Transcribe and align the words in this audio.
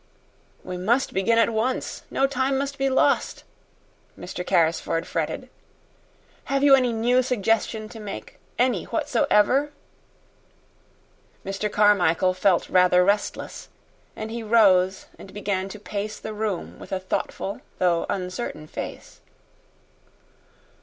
"We 0.63 0.77
must 0.77 1.13
begin 1.13 1.37
at 1.37 1.51
once. 1.51 2.01
No 2.09 2.25
time 2.25 2.57
must 2.57 2.79
be 2.79 2.89
lost," 2.89 3.43
Mr. 4.19 4.43
Carrisford 4.43 5.05
fretted. 5.05 5.47
"Have 6.45 6.63
you 6.63 6.73
any 6.73 6.91
new 6.91 7.21
suggestion 7.21 7.87
to 7.89 7.99
make 7.99 8.39
any 8.57 8.85
whatsoever?" 8.85 9.71
Mr. 11.45 11.71
Carmichael 11.71 12.33
felt 12.33 12.67
rather 12.67 13.05
restless, 13.05 13.69
and 14.15 14.31
he 14.31 14.41
rose 14.41 15.05
and 15.19 15.31
began 15.35 15.69
to 15.69 15.77
pace 15.79 16.19
the 16.19 16.33
room 16.33 16.79
with 16.79 16.91
a 16.91 16.99
thoughtful, 16.99 17.61
though 17.77 18.07
uncertain 18.09 18.65
face. 18.65 19.21